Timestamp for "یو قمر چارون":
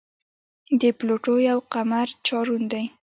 1.49-2.61